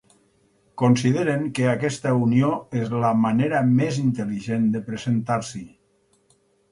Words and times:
Consideren 0.81 1.43
que 1.59 1.67
aquesta 1.73 2.13
unió 2.27 2.49
és 2.83 2.89
la 3.03 3.11
manera 3.25 3.61
més 3.81 3.99
intel·ligent 4.07 4.65
de 4.77 4.81
presentar-s’hi. 4.89 5.63